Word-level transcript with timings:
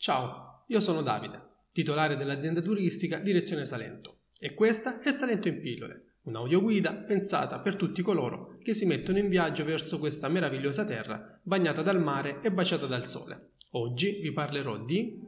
Ciao, 0.00 0.64
io 0.68 0.80
sono 0.80 1.02
Davide, 1.02 1.66
titolare 1.72 2.16
dell'azienda 2.16 2.62
turistica 2.62 3.18
Direzione 3.18 3.66
Salento 3.66 4.20
e 4.38 4.54
questa 4.54 4.98
è 5.00 5.12
Salento 5.12 5.48
in 5.48 5.60
pillole, 5.60 6.14
un'audioguida 6.22 6.94
pensata 7.06 7.58
per 7.58 7.76
tutti 7.76 8.00
coloro 8.00 8.56
che 8.62 8.72
si 8.72 8.86
mettono 8.86 9.18
in 9.18 9.28
viaggio 9.28 9.62
verso 9.62 9.98
questa 9.98 10.28
meravigliosa 10.28 10.86
terra 10.86 11.38
bagnata 11.42 11.82
dal 11.82 12.00
mare 12.00 12.40
e 12.40 12.50
baciata 12.50 12.86
dal 12.86 13.08
sole. 13.08 13.50
Oggi 13.72 14.20
vi 14.22 14.32
parlerò 14.32 14.82
di 14.82 15.20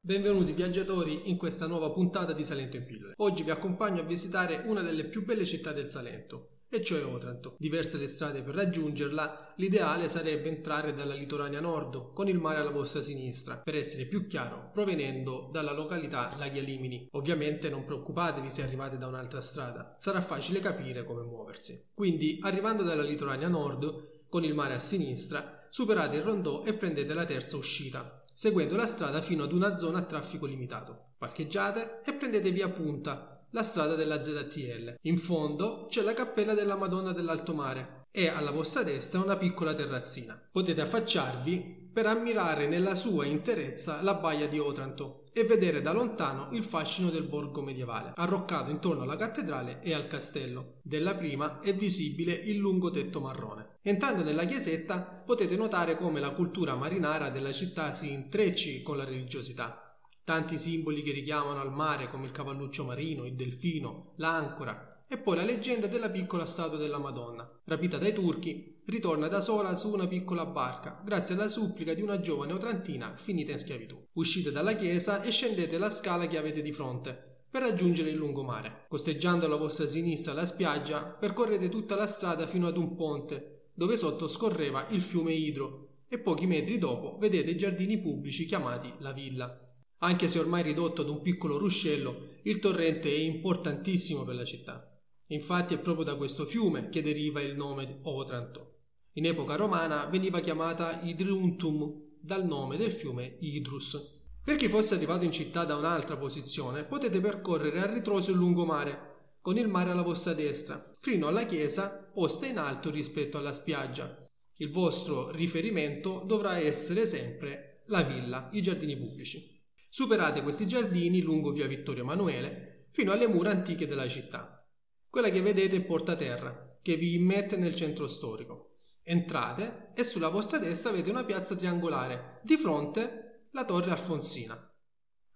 Benvenuti 0.00 0.52
viaggiatori 0.52 1.28
in 1.28 1.36
questa 1.36 1.66
nuova 1.66 1.90
puntata 1.90 2.32
di 2.32 2.44
Salento 2.44 2.76
in 2.76 2.86
pillole. 2.86 3.14
Oggi 3.16 3.42
vi 3.42 3.50
accompagno 3.50 4.00
a 4.00 4.04
visitare 4.04 4.62
una 4.66 4.82
delle 4.82 5.06
più 5.06 5.24
belle 5.24 5.44
città 5.44 5.72
del 5.72 5.88
Salento, 5.88 6.59
e 6.70 6.82
cioè 6.84 7.04
Otranto. 7.04 7.56
Diverse 7.58 7.98
le 7.98 8.06
strade 8.06 8.42
per 8.42 8.54
raggiungerla, 8.54 9.54
l'ideale 9.56 10.08
sarebbe 10.08 10.48
entrare 10.48 10.94
dalla 10.94 11.14
litoranea 11.14 11.60
nord, 11.60 12.12
con 12.12 12.28
il 12.28 12.38
mare 12.38 12.60
alla 12.60 12.70
vostra 12.70 13.02
sinistra, 13.02 13.56
per 13.56 13.74
essere 13.74 14.06
più 14.06 14.28
chiaro, 14.28 14.70
provenendo 14.72 15.48
dalla 15.52 15.72
località 15.72 16.32
Laghi 16.38 16.60
Alimini. 16.60 17.08
Ovviamente 17.12 17.68
non 17.68 17.84
preoccupatevi 17.84 18.48
se 18.50 18.62
arrivate 18.62 18.98
da 18.98 19.08
un'altra 19.08 19.40
strada, 19.40 19.96
sarà 19.98 20.20
facile 20.20 20.60
capire 20.60 21.04
come 21.04 21.22
muoversi. 21.22 21.88
Quindi, 21.92 22.38
arrivando 22.42 22.84
dalla 22.84 23.02
litoranea 23.02 23.48
nord, 23.48 24.28
con 24.28 24.44
il 24.44 24.54
mare 24.54 24.74
a 24.74 24.80
sinistra, 24.80 25.66
superate 25.70 26.16
il 26.16 26.22
rondò 26.22 26.62
e 26.64 26.74
prendete 26.74 27.14
la 27.14 27.24
terza 27.24 27.56
uscita, 27.56 28.22
seguendo 28.32 28.76
la 28.76 28.86
strada 28.86 29.20
fino 29.20 29.42
ad 29.42 29.52
una 29.52 29.76
zona 29.76 29.98
a 29.98 30.04
traffico 30.04 30.46
limitato. 30.46 31.08
Parcheggiate 31.18 32.00
e 32.04 32.14
prendete 32.14 32.50
via 32.50 32.70
punta, 32.70 33.29
la 33.50 33.62
strada 33.62 33.94
della 33.94 34.22
ZTL. 34.22 34.96
In 35.02 35.18
fondo 35.18 35.86
c'è 35.88 36.02
la 36.02 36.12
cappella 36.12 36.54
della 36.54 36.76
Madonna 36.76 37.12
dell'Alto 37.12 37.54
Mare 37.54 38.06
e 38.12 38.28
alla 38.28 38.50
vostra 38.50 38.82
destra 38.82 39.20
una 39.20 39.36
piccola 39.36 39.74
terrazzina. 39.74 40.40
Potete 40.50 40.80
affacciarvi 40.80 41.90
per 41.92 42.06
ammirare 42.06 42.68
nella 42.68 42.94
sua 42.94 43.24
interezza 43.24 44.00
la 44.02 44.14
baia 44.14 44.48
di 44.48 44.58
Otranto 44.58 45.24
e 45.32 45.44
vedere 45.44 45.80
da 45.80 45.92
lontano 45.92 46.48
il 46.52 46.64
fascino 46.64 47.10
del 47.10 47.24
borgo 47.24 47.62
medievale, 47.62 48.12
arroccato 48.14 48.70
intorno 48.70 49.02
alla 49.02 49.16
cattedrale 49.16 49.80
e 49.80 49.92
al 49.94 50.06
castello. 50.06 50.80
Della 50.82 51.14
prima 51.14 51.60
è 51.60 51.74
visibile 51.74 52.32
il 52.32 52.56
lungo 52.56 52.90
tetto 52.90 53.20
marrone. 53.20 53.78
Entrando 53.82 54.22
nella 54.22 54.44
chiesetta 54.44 55.22
potete 55.24 55.56
notare 55.56 55.96
come 55.96 56.20
la 56.20 56.30
cultura 56.30 56.74
marinara 56.74 57.30
della 57.30 57.52
città 57.52 57.94
si 57.94 58.12
intrecci 58.12 58.82
con 58.82 58.96
la 58.96 59.04
religiosità. 59.04 59.89
Tanti 60.30 60.58
simboli 60.58 61.02
che 61.02 61.10
richiamano 61.10 61.58
al 61.58 61.72
mare 61.72 62.08
come 62.08 62.26
il 62.26 62.30
cavalluccio 62.30 62.84
marino, 62.84 63.26
il 63.26 63.34
delfino, 63.34 64.12
l'ancora 64.18 65.02
e 65.08 65.18
poi 65.18 65.34
la 65.34 65.42
leggenda 65.42 65.88
della 65.88 66.08
piccola 66.08 66.46
statua 66.46 66.78
della 66.78 66.98
Madonna. 66.98 67.50
Rapita 67.64 67.98
dai 67.98 68.14
turchi, 68.14 68.80
ritorna 68.86 69.26
da 69.26 69.40
sola 69.40 69.74
su 69.74 69.92
una 69.92 70.06
piccola 70.06 70.46
barca 70.46 71.02
grazie 71.04 71.34
alla 71.34 71.48
supplica 71.48 71.94
di 71.94 72.02
una 72.02 72.20
giovane 72.20 72.52
otrantina 72.52 73.16
finita 73.16 73.50
in 73.50 73.58
schiavitù. 73.58 74.00
Uscite 74.12 74.52
dalla 74.52 74.76
chiesa 74.76 75.20
e 75.24 75.32
scendete 75.32 75.78
la 75.78 75.90
scala 75.90 76.28
che 76.28 76.38
avete 76.38 76.62
di 76.62 76.72
fronte 76.72 77.40
per 77.50 77.62
raggiungere 77.62 78.10
il 78.10 78.16
lungomare. 78.16 78.84
Costeggiando 78.88 79.46
alla 79.46 79.56
vostra 79.56 79.88
sinistra 79.88 80.32
la 80.32 80.46
spiaggia, 80.46 81.06
percorrete 81.06 81.68
tutta 81.68 81.96
la 81.96 82.06
strada 82.06 82.46
fino 82.46 82.68
ad 82.68 82.76
un 82.76 82.94
ponte 82.94 83.70
dove 83.74 83.96
sotto 83.96 84.28
scorreva 84.28 84.86
il 84.90 85.02
fiume 85.02 85.32
Idro 85.32 85.88
e 86.06 86.20
pochi 86.20 86.46
metri 86.46 86.78
dopo 86.78 87.18
vedete 87.18 87.50
i 87.50 87.56
giardini 87.56 87.98
pubblici 87.98 88.44
chiamati 88.44 88.94
la 88.98 89.10
villa. 89.10 89.64
Anche 90.02 90.28
se 90.28 90.38
ormai 90.38 90.62
ridotto 90.62 91.02
ad 91.02 91.10
un 91.10 91.20
piccolo 91.20 91.58
ruscello, 91.58 92.38
il 92.44 92.58
torrente 92.58 93.10
è 93.10 93.18
importantissimo 93.18 94.24
per 94.24 94.34
la 94.34 94.46
città. 94.46 94.98
Infatti 95.26 95.74
è 95.74 95.78
proprio 95.78 96.04
da 96.04 96.16
questo 96.16 96.46
fiume 96.46 96.88
che 96.88 97.02
deriva 97.02 97.42
il 97.42 97.54
nome 97.54 97.98
Otranto. 98.02 98.76
In 99.14 99.26
epoca 99.26 99.56
romana 99.56 100.06
veniva 100.06 100.40
chiamata 100.40 101.00
Idruntum 101.02 102.12
dal 102.18 102.46
nome 102.46 102.78
del 102.78 102.92
fiume 102.92 103.36
Idrus. 103.40 104.18
Per 104.42 104.56
chi 104.56 104.68
fosse 104.68 104.94
arrivato 104.94 105.24
in 105.24 105.32
città 105.32 105.64
da 105.64 105.76
un'altra 105.76 106.16
posizione, 106.16 106.84
potete 106.84 107.20
percorrere 107.20 107.80
a 107.80 107.92
ritroso 107.92 108.30
il 108.30 108.38
lungomare, 108.38 109.36
con 109.42 109.58
il 109.58 109.68
mare 109.68 109.90
alla 109.90 110.00
vostra 110.00 110.32
destra, 110.32 110.82
fino 111.00 111.26
alla 111.26 111.44
chiesa 111.44 112.10
posta 112.10 112.46
in 112.46 112.56
alto 112.56 112.90
rispetto 112.90 113.36
alla 113.36 113.52
spiaggia. 113.52 114.26
Il 114.56 114.70
vostro 114.70 115.30
riferimento 115.30 116.22
dovrà 116.24 116.58
essere 116.58 117.06
sempre 117.06 117.82
la 117.88 118.02
villa, 118.02 118.48
i 118.52 118.62
giardini 118.62 118.96
pubblici. 118.96 119.59
Superate 119.92 120.42
questi 120.42 120.68
giardini 120.68 121.20
lungo 121.20 121.50
via 121.50 121.66
Vittorio 121.66 122.04
Emanuele 122.04 122.86
fino 122.92 123.10
alle 123.10 123.26
mura 123.26 123.50
antiche 123.50 123.88
della 123.88 124.08
città. 124.08 124.64
Quella 125.08 125.30
che 125.30 125.42
vedete 125.42 125.78
è 125.78 125.84
Porta 125.84 126.14
Terra, 126.14 126.78
che 126.80 126.94
vi 126.94 127.14
immette 127.14 127.56
nel 127.56 127.74
centro 127.74 128.06
storico. 128.06 128.76
Entrate 129.02 129.90
e 129.96 130.04
sulla 130.04 130.28
vostra 130.28 130.58
destra 130.58 130.90
avete 130.90 131.10
una 131.10 131.24
piazza 131.24 131.56
triangolare, 131.56 132.38
di 132.44 132.56
fronte 132.56 133.48
la 133.50 133.64
torre 133.64 133.90
Alfonsina. 133.90 134.72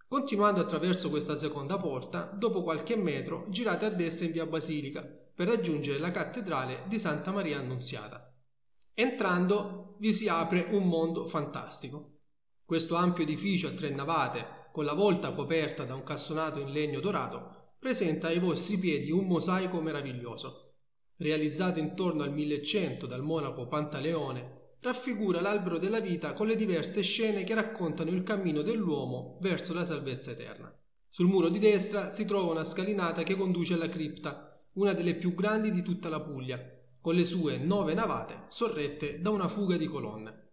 Continuando 0.07 0.61
attraverso 0.61 1.11
questa 1.11 1.35
seconda 1.35 1.77
porta, 1.77 2.23
dopo 2.23 2.63
qualche 2.63 2.95
metro 2.95 3.47
girate 3.49 3.87
a 3.87 3.91
destra 3.91 4.27
in 4.27 4.31
via 4.31 4.47
Basilica 4.47 5.03
per 5.03 5.49
raggiungere 5.49 5.99
la 5.99 6.13
cattedrale 6.13 6.85
di 6.87 7.01
Santa 7.01 7.33
Maria 7.33 7.59
Annunziata. 7.59 8.33
Entrando 8.95 9.97
vi 9.99 10.13
si 10.13 10.29
apre 10.29 10.69
un 10.71 10.87
mondo 10.87 11.27
fantastico. 11.27 12.14
Questo 12.67 12.95
ampio 12.95 13.25
edificio 13.25 13.69
a 13.69 13.73
tre 13.73 13.91
navate, 13.91 14.71
con 14.73 14.87
la 14.87 14.95
volta 14.95 15.33
coperta 15.33 15.85
da 15.85 15.95
un 15.95 16.03
cassonato 16.03 16.61
in 16.61 16.73
legno 16.73 16.99
dorato, 16.99 17.75
presenta 17.79 18.29
ai 18.29 18.39
vostri 18.39 18.79
piedi 18.79 19.11
un 19.11 19.27
mosaico 19.27 19.83
meraviglioso. 19.83 20.77
Realizzato 21.19 21.79
intorno 21.79 22.23
al 22.23 22.33
1100 22.33 23.05
dal 23.05 23.23
monaco 23.23 23.69
Pantaleone 23.69 24.77
raffigura 24.81 25.43
l'albero 25.43 25.77
della 25.77 26.01
vita 26.01 26.33
con 26.33 26.47
le 26.47 26.57
diverse 26.57 27.03
scene 27.03 27.45
che 27.45 27.53
raccontano 27.53 28.11
il 28.11 28.23
cammino 28.23 28.63
dell'uomo 28.63 29.37
verso 29.43 29.75
la 29.75 29.85
salvezza 29.85 30.31
eterna. 30.31 30.75
Sul 31.11 31.27
muro 31.27 31.51
di 31.51 31.59
destra 31.59 32.11
si 32.11 32.25
trova 32.25 32.51
una 32.51 32.65
scalinata 32.65 33.23
che 33.25 33.37
conduce 33.37 33.75
alla 33.75 33.91
cripta, 33.91 34.59
una 34.73 34.95
delle 34.95 35.17
più 35.17 35.35
grandi 35.35 35.71
di 35.71 35.83
tutta 35.83 36.09
la 36.09 36.21
Puglia, 36.21 36.59
con 36.99 37.15
le 37.15 37.27
sue 37.27 37.59
nove 37.59 37.93
navate 37.93 38.45
sorrette 38.49 39.21
da 39.21 39.29
una 39.29 39.49
fuga 39.49 39.77
di 39.77 39.87
colonne. 39.87 40.44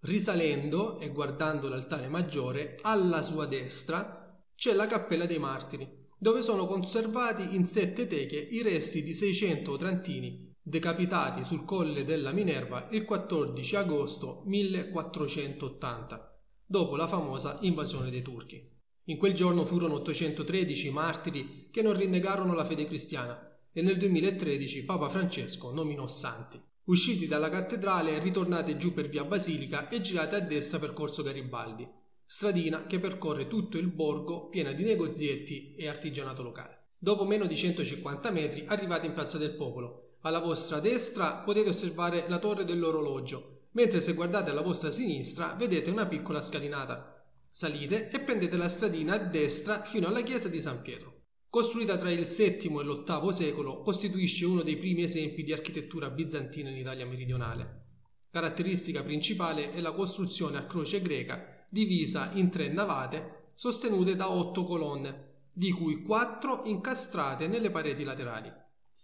Risalendo 0.00 1.00
e 1.00 1.10
guardando 1.10 1.68
l'altare 1.68 2.06
maggiore, 2.08 2.78
alla 2.82 3.20
sua 3.20 3.46
destra 3.46 4.40
c'è 4.54 4.72
la 4.72 4.86
Cappella 4.86 5.26
dei 5.26 5.38
Martiri, 5.38 6.06
dove 6.16 6.42
sono 6.42 6.66
conservati 6.66 7.54
in 7.56 7.64
sette 7.64 8.06
teche 8.06 8.36
i 8.36 8.62
resti 8.62 9.02
di 9.02 9.12
600 9.12 9.72
otrantini 9.72 10.54
decapitati 10.68 11.42
sul 11.42 11.64
colle 11.64 12.04
della 12.04 12.30
Minerva 12.30 12.88
il 12.90 13.04
14 13.04 13.76
agosto 13.76 14.42
1480, 14.44 16.40
dopo 16.64 16.94
la 16.94 17.08
famosa 17.08 17.58
invasione 17.62 18.10
dei 18.10 18.22
turchi. 18.22 18.76
In 19.04 19.16
quel 19.16 19.32
giorno 19.32 19.64
furono 19.64 19.94
813 19.94 20.90
martiri 20.90 21.68
che 21.72 21.80
non 21.80 21.96
rinnegarono 21.96 22.52
la 22.52 22.66
fede 22.66 22.84
cristiana 22.84 23.58
e 23.72 23.80
nel 23.80 23.96
2013 23.96 24.84
Papa 24.84 25.08
Francesco 25.08 25.72
nominò 25.72 26.06
santi. 26.06 26.60
Usciti 26.88 27.26
dalla 27.26 27.50
cattedrale, 27.50 28.18
ritornate 28.18 28.78
giù 28.78 28.94
per 28.94 29.10
via 29.10 29.22
Basilica 29.22 29.88
e 29.88 30.00
girate 30.00 30.36
a 30.36 30.40
destra 30.40 30.78
per 30.78 30.94
Corso 30.94 31.22
Garibaldi, 31.22 31.86
stradina 32.24 32.86
che 32.86 32.98
percorre 32.98 33.46
tutto 33.46 33.76
il 33.76 33.88
borgo 33.88 34.48
piena 34.48 34.72
di 34.72 34.84
negozietti 34.84 35.74
e 35.74 35.86
artigianato 35.86 36.42
locale. 36.42 36.92
Dopo 36.96 37.26
meno 37.26 37.44
di 37.44 37.54
150 37.54 38.30
metri 38.30 38.64
arrivate 38.66 39.04
in 39.04 39.12
Piazza 39.12 39.36
del 39.36 39.54
Popolo, 39.54 40.14
alla 40.22 40.40
vostra 40.40 40.80
destra 40.80 41.34
potete 41.44 41.68
osservare 41.68 42.24
la 42.26 42.38
torre 42.38 42.64
dell'orologio, 42.64 43.66
mentre 43.72 44.00
se 44.00 44.14
guardate 44.14 44.48
alla 44.48 44.62
vostra 44.62 44.90
sinistra 44.90 45.54
vedete 45.58 45.90
una 45.90 46.06
piccola 46.06 46.40
scalinata. 46.40 47.22
Salite 47.50 48.08
e 48.08 48.18
prendete 48.20 48.56
la 48.56 48.70
stradina 48.70 49.12
a 49.12 49.18
destra 49.18 49.82
fino 49.82 50.06
alla 50.06 50.22
chiesa 50.22 50.48
di 50.48 50.62
San 50.62 50.80
Pietro. 50.80 51.17
Costruita 51.50 51.96
tra 51.96 52.10
il 52.10 52.26
VII 52.26 52.78
e 52.78 52.84
l'VIII 52.84 53.32
secolo, 53.32 53.80
costituisce 53.80 54.44
uno 54.44 54.60
dei 54.60 54.76
primi 54.76 55.04
esempi 55.04 55.42
di 55.42 55.54
architettura 55.54 56.10
bizantina 56.10 56.68
in 56.68 56.76
Italia 56.76 57.06
meridionale. 57.06 57.86
Caratteristica 58.30 59.02
principale 59.02 59.72
è 59.72 59.80
la 59.80 59.92
costruzione 59.92 60.58
a 60.58 60.66
croce 60.66 61.00
greca, 61.00 61.66
divisa 61.70 62.32
in 62.34 62.50
tre 62.50 62.68
navate, 62.68 63.52
sostenute 63.54 64.14
da 64.14 64.30
otto 64.30 64.64
colonne, 64.64 65.46
di 65.50 65.72
cui 65.72 66.02
quattro 66.02 66.64
incastrate 66.64 67.48
nelle 67.48 67.70
pareti 67.70 68.04
laterali. 68.04 68.52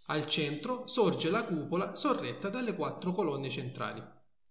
Al 0.09 0.27
centro 0.27 0.87
sorge 0.87 1.31
la 1.31 1.47
cupola 1.47 1.97
sorretta 1.97 2.51
dalle 2.51 2.75
quattro 2.75 3.13
colonne 3.13 3.49
centrali. 3.49 4.03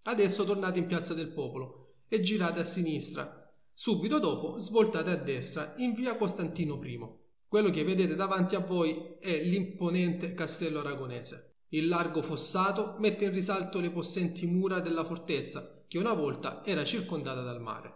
Adesso 0.01 0.44
tornate 0.45 0.79
in 0.79 0.88
Piazza 0.88 1.13
del 1.13 1.31
Popolo 1.31 1.97
e 2.07 2.21
girate 2.21 2.59
a 2.59 2.65
sinistra. 2.65 3.53
Subito 3.71 4.17
dopo 4.17 4.57
svoltate 4.57 5.12
a 5.12 5.15
destra 5.15 5.75
in 5.77 5.94
via 5.94 6.17
Costantino 6.17 6.83
I. 6.83 7.21
Quello 7.53 7.69
che 7.69 7.83
vedete 7.83 8.15
davanti 8.15 8.55
a 8.55 8.61
voi 8.61 9.17
è 9.19 9.44
l'imponente 9.44 10.33
castello 10.33 10.79
aragonese. 10.79 11.57
Il 11.67 11.88
largo 11.88 12.23
fossato 12.23 12.95
mette 12.97 13.25
in 13.25 13.31
risalto 13.31 13.79
le 13.79 13.91
possenti 13.91 14.47
mura 14.47 14.79
della 14.79 15.03
fortezza 15.03 15.83
che 15.88 16.00
una 16.00 16.13
volta 16.13 16.65
era 16.65 16.83
circondata 16.83 17.44
dal 17.44 17.61
mare. 17.61 17.94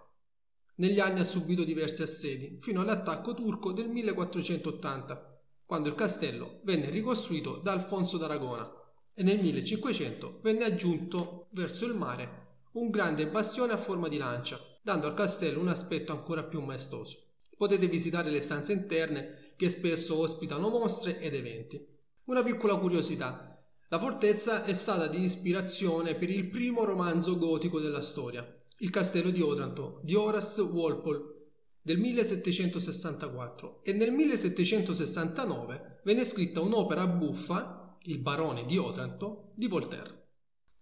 Negli 0.76 1.00
anni 1.00 1.22
ha 1.22 1.24
subito 1.24 1.64
diversi 1.64 2.04
assedi, 2.04 2.60
fino 2.62 2.82
all'attacco 2.82 3.34
turco 3.34 3.72
del 3.72 3.90
1480 3.90 5.42
quando 5.66 5.90
il 5.90 5.96
castello 5.96 6.60
venne 6.64 6.92
ricostruito 6.92 7.56
da 7.56 7.72
Alfonso 7.72 8.20
d'Aragona 8.20 8.72
e 9.16 9.24
nel 9.24 9.40
1500 9.42 10.40
venne 10.44 10.66
aggiunto 10.66 11.48
verso 11.54 11.88
il 11.88 11.96
mare 11.96 12.60
un 12.74 12.92
grande 12.92 13.26
bastione 13.26 13.74
a 13.74 13.78
forma 13.78 14.08
di 14.08 14.18
lancia, 14.18 14.60
dando 14.84 15.08
al 15.08 15.16
castello 15.16 15.60
un 15.60 15.70
aspetto 15.70 16.12
ancora 16.12 16.44
più 16.44 16.62
maestoso. 16.62 17.24
Potete 17.58 17.88
visitare 17.88 18.30
le 18.30 18.42
stanze 18.42 18.72
interne 18.72 19.46
che 19.58 19.68
spesso 19.68 20.18
ospitano 20.18 20.70
mostre 20.70 21.20
ed 21.20 21.34
eventi. 21.34 21.86
Una 22.26 22.44
piccola 22.44 22.78
curiosità. 22.78 23.60
La 23.90 24.00
fortezza 24.00 24.64
è 24.64 24.74
stata 24.74 25.08
di 25.08 25.24
ispirazione 25.24 26.16
per 26.16 26.30
il 26.30 26.48
primo 26.48 26.84
romanzo 26.84 27.38
gotico 27.38 27.80
della 27.80 28.02
storia, 28.02 28.46
Il 28.80 28.92
castello 28.92 29.32
di 29.32 29.42
Otranto 29.42 30.02
di 30.04 30.14
Horace 30.14 30.62
Walpole 30.62 31.36
del 31.82 31.98
1764 31.98 33.80
e 33.82 33.94
nel 33.94 34.12
1769 34.12 36.02
venne 36.04 36.26
scritta 36.26 36.62
un'opera 36.62 37.08
buffa, 37.08 37.98
Il 38.04 38.20
barone 38.20 38.66
di 38.66 38.78
Otranto, 38.78 39.54
di 39.56 39.68
Voltaire. 39.68 40.28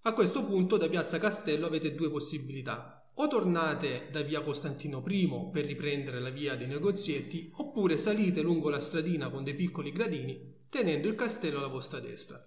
A 0.01 0.13
questo 0.13 0.43
punto 0.43 0.77
da 0.77 0.89
Piazza 0.89 1.17
Castello 1.19 1.67
avete 1.67 1.95
due 1.95 2.09
possibilità. 2.09 3.04
O 3.17 3.27
tornate 3.27 4.09
da 4.11 4.21
via 4.21 4.41
Costantino 4.41 5.01
I 5.07 5.49
per 5.51 5.63
riprendere 5.65 6.19
la 6.19 6.29
via 6.29 6.55
dei 6.55 6.67
negozietti, 6.67 7.49
oppure 7.55 7.97
salite 7.97 8.41
lungo 8.41 8.69
la 8.69 8.81
stradina 8.81 9.29
con 9.29 9.43
dei 9.43 9.55
piccoli 9.55 9.93
gradini, 9.93 10.65
tenendo 10.67 11.07
il 11.07 11.15
castello 11.15 11.59
alla 11.59 11.67
vostra 11.67 12.01
destra. 12.01 12.37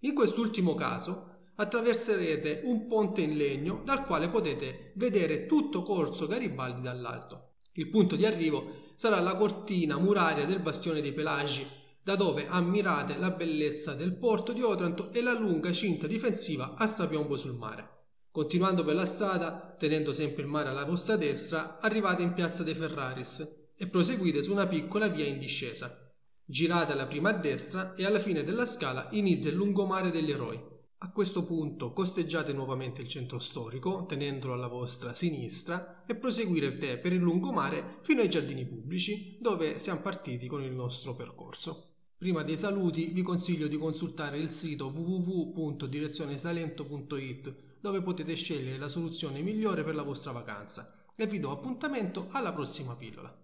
In 0.00 0.14
quest'ultimo 0.14 0.74
caso 0.74 1.50
attraverserete 1.56 2.62
un 2.64 2.86
ponte 2.86 3.20
in 3.20 3.36
legno 3.36 3.82
dal 3.84 4.06
quale 4.06 4.30
potete 4.30 4.92
vedere 4.96 5.44
tutto 5.44 5.82
Corso 5.82 6.26
Garibaldi 6.26 6.80
dall'alto. 6.80 7.56
Il 7.74 7.90
punto 7.90 8.16
di 8.16 8.24
arrivo 8.24 8.92
sarà 8.94 9.20
la 9.20 9.36
cortina 9.36 9.98
muraria 9.98 10.46
del 10.46 10.60
bastione 10.60 11.02
dei 11.02 11.12
Pelagi, 11.12 11.66
da 12.02 12.16
dove 12.16 12.46
ammirate 12.48 13.18
la 13.18 13.30
bellezza 13.30 13.92
del 13.92 14.16
porto 14.16 14.52
di 14.52 14.62
Otranto 14.62 15.10
e 15.10 15.20
la 15.20 15.38
lunga 15.38 15.70
cinta 15.72 16.06
difensiva 16.06 16.76
a 16.76 16.86
strapiombo 16.86 17.36
sul 17.36 17.56
mare. 17.56 18.03
Continuando 18.34 18.82
per 18.82 18.96
la 18.96 19.06
strada, 19.06 19.76
tenendo 19.78 20.12
sempre 20.12 20.42
il 20.42 20.48
mare 20.48 20.68
alla 20.68 20.84
vostra 20.84 21.14
destra, 21.14 21.78
arrivate 21.78 22.24
in 22.24 22.32
piazza 22.32 22.64
dei 22.64 22.74
Ferraris 22.74 23.68
e 23.76 23.86
proseguite 23.86 24.42
su 24.42 24.50
una 24.50 24.66
piccola 24.66 25.06
via 25.06 25.24
in 25.24 25.38
discesa. 25.38 26.12
Girate 26.44 26.90
alla 26.90 27.06
prima 27.06 27.30
a 27.30 27.34
destra 27.34 27.94
e 27.94 28.04
alla 28.04 28.18
fine 28.18 28.42
della 28.42 28.66
scala 28.66 29.06
inizia 29.12 29.50
il 29.50 29.56
lungomare 29.56 30.10
degli 30.10 30.32
eroi. 30.32 30.60
A 30.98 31.12
questo 31.12 31.44
punto 31.44 31.92
costeggiate 31.92 32.52
nuovamente 32.52 33.02
il 33.02 33.08
centro 33.08 33.38
storico, 33.38 34.04
tenendolo 34.04 34.54
alla 34.54 34.66
vostra 34.66 35.12
sinistra, 35.12 36.02
e 36.04 36.16
proseguirete 36.16 36.98
per 36.98 37.12
il 37.12 37.20
lungomare 37.20 37.98
fino 38.02 38.20
ai 38.20 38.28
giardini 38.28 38.66
pubblici, 38.66 39.38
dove 39.40 39.78
siamo 39.78 40.00
partiti 40.00 40.48
con 40.48 40.60
il 40.60 40.72
nostro 40.72 41.14
percorso. 41.14 41.90
Prima 42.18 42.42
dei 42.42 42.56
saluti 42.56 43.12
vi 43.12 43.22
consiglio 43.22 43.68
di 43.68 43.78
consultare 43.78 44.38
il 44.38 44.50
sito 44.50 44.86
www.direzionesalento.it 44.86 47.73
dove 47.84 48.00
potete 48.00 48.34
scegliere 48.34 48.78
la 48.78 48.88
soluzione 48.88 49.42
migliore 49.42 49.84
per 49.84 49.94
la 49.94 50.00
vostra 50.00 50.32
vacanza 50.32 51.04
e 51.14 51.26
vi 51.26 51.38
do 51.38 51.50
appuntamento 51.50 52.28
alla 52.30 52.50
prossima 52.50 52.96
pillola. 52.96 53.43